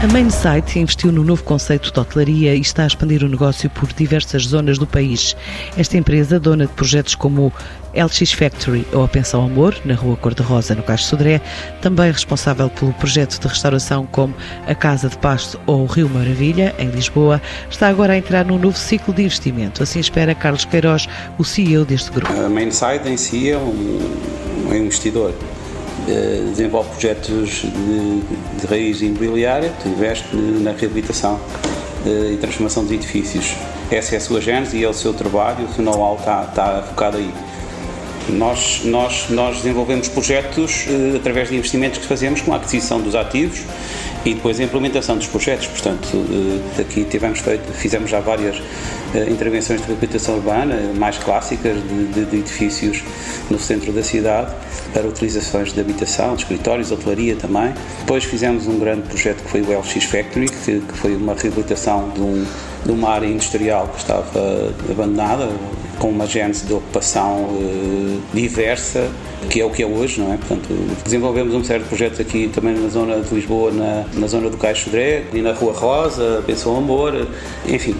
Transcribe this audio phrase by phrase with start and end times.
[0.00, 3.92] A Mainsight investiu no novo conceito de hotelaria e está a expandir o negócio por
[3.92, 5.34] diversas zonas do país.
[5.76, 7.52] Esta empresa, dona de projetos como
[7.92, 11.40] LX Factory ou a Pensão Amor, na Rua Cor-de-Rosa, no Cais Sodré,
[11.82, 14.36] também responsável pelo projeto de restauração como
[14.68, 18.56] a Casa de Pasto ou o Rio Maravilha, em Lisboa, está agora a entrar num
[18.56, 19.82] novo ciclo de investimento.
[19.82, 22.32] Assim espera Carlos Queiroz, o CEO deste grupo.
[22.32, 25.34] A Mainsight em si é um, investidor
[26.50, 31.38] desenvolve projetos de, de raiz imobiliária, investe na reabilitação
[32.06, 33.54] eh, e transformação de edifícios.
[33.90, 36.82] Essa é a sua gênese e é o seu trabalho, o seu know-how está, está
[36.82, 37.32] focado aí.
[38.28, 43.14] Nós, nós, nós desenvolvemos projetos uh, através de investimentos que fazemos com a aquisição dos
[43.14, 43.62] ativos
[44.24, 45.66] e depois a implementação dos projetos.
[45.66, 51.76] Portanto, uh, aqui tivemos feito, fizemos já várias uh, intervenções de reabilitação urbana, mais clássicas,
[51.76, 53.02] de, de, de, edifícios
[53.50, 54.52] no centro da cidade,
[54.92, 57.72] para utilizações de habitação, de escritórios, hotelaria também.
[58.00, 62.10] Depois fizemos um grande projeto que foi o LX Factory, que, que foi uma reabilitação
[62.10, 62.46] de, um,
[62.88, 65.46] de uma área industrial que estava abandonada,
[65.98, 69.10] com uma gênese de ocupação uh, diversa,
[69.50, 70.36] que é o que é hoje, não é?
[70.38, 70.68] Portanto,
[71.04, 74.88] desenvolvemos um certo projeto aqui também na zona de Lisboa, na, na zona do Caixo
[74.88, 77.26] Dré, e na Rua Rosa, Pensão Amor,
[77.66, 77.94] enfim.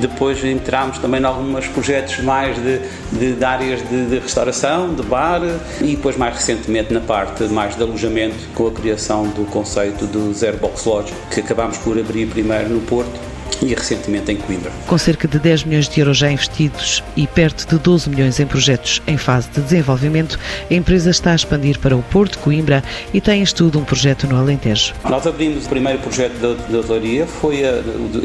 [0.00, 2.80] Depois entramos também em alguns projetos mais de,
[3.12, 5.40] de, de áreas de, de, restauração, de bar,
[5.80, 10.34] e depois mais recentemente na parte mais de alojamento, com a criação do conceito do
[10.34, 14.70] Zero Box Lodge, que acabámos por abrir primeiro no Porto e recentemente em Coimbra.
[14.86, 18.46] Com cerca de 10 milhões de euros já investidos e perto de 12 milhões em
[18.46, 20.38] projetos em fase de desenvolvimento,
[20.70, 24.26] a empresa está a expandir para o Porto, Coimbra e tem em estudo um projeto
[24.26, 24.94] no Alentejo.
[25.08, 27.82] Nós abrimos o primeiro projeto da hotelaria, foi a,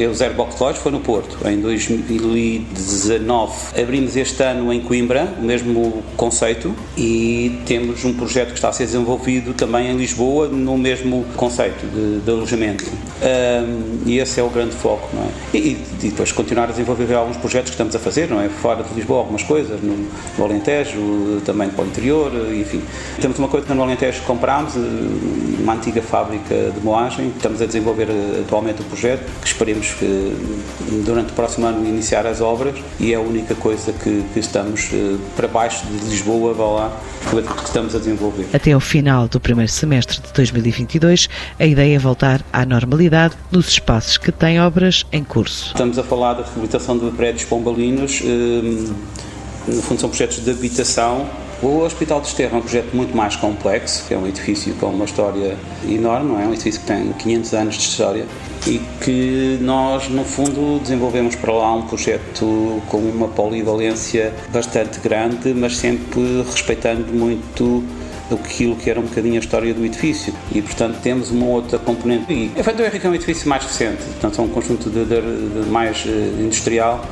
[0.09, 3.81] o Zero Box Lodge, foi no Porto, em 2019.
[3.81, 8.73] Abrimos este ano em Coimbra, o mesmo conceito, e temos um projeto que está a
[8.73, 12.85] ser desenvolvido também em Lisboa, no mesmo conceito de, de alojamento.
[13.21, 15.07] Um, e esse é o grande foco.
[15.13, 15.27] Não é?
[15.53, 15.57] E,
[16.03, 18.49] e, depois continuar a desenvolver alguns projetos que estamos a fazer, não é?
[18.49, 22.81] Fora de Lisboa, algumas coisas, no, no Alentejo, também para o interior, enfim.
[23.19, 28.09] Temos uma coisa que no Alentejo comprámos, uma antiga fábrica de moagem, estamos a desenvolver
[28.09, 30.35] eh, atualmente o projeto, que esperemos que
[31.05, 34.89] durante o próximo ano iniciar as obras e é a única coisa que, que estamos
[34.91, 38.47] eh, para baixo de Lisboa, vá lá, que estamos a desenvolver.
[38.53, 43.10] Até ao final do primeiro semestre de 2022, a ideia é voltar à normalidade
[43.51, 45.67] nos espaços que têm obras em curso.
[45.67, 48.91] Estamos a falar da reabilitação de prédios pombalinos, eh,
[49.67, 51.27] no fundo são projetos de habitação
[51.61, 55.05] o Hospital de Esterro é um projeto muito mais complexo, é um edifício com uma
[55.05, 55.55] história
[55.87, 56.47] enorme, é?
[56.47, 58.25] um edifício que tem 500 anos de história
[58.65, 65.53] e que nós, no fundo, desenvolvemos para lá um projeto com uma polivalência bastante grande,
[65.53, 67.83] mas sempre respeitando muito
[68.35, 72.31] aquilo que era um bocadinho a história do edifício e portanto temos uma outra componente
[72.31, 76.05] e Feito é um edifício mais recente portanto é um conjunto de, de, de mais
[76.05, 76.09] uh,
[76.39, 77.05] industrial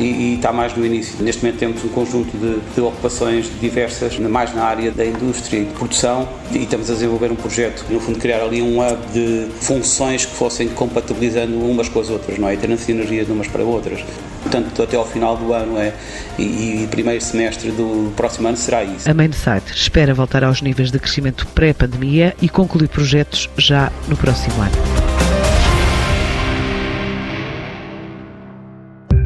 [0.00, 1.22] e, e, está mais no início.
[1.22, 5.64] Neste momento temos um conjunto de, de, ocupações diversas, mais na área da indústria e
[5.66, 9.48] de produção, e estamos a desenvolver um projeto, no fundo, criar ali um hub de
[9.60, 12.54] funções que fossem compatibilizando umas com as outras, não é?
[12.54, 14.02] E tendo sinergias de umas para outras.
[14.50, 15.94] Portanto, até ao final do ano é,
[16.36, 19.08] e, e primeiro semestre do próximo ano será isso.
[19.08, 24.60] A Mainsight espera voltar aos níveis de crescimento pré-pandemia e concluir projetos já no próximo
[24.60, 24.72] ano.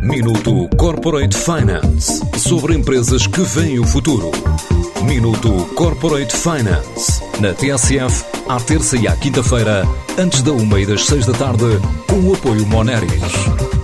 [0.02, 4.30] Minuto Corporate Finance sobre empresas que veem o futuro.
[5.06, 11.06] Minuto Corporate Finance na TSF, à terça e à quinta-feira, antes da uma e das
[11.06, 13.83] seis da tarde, com o apoio Moneris.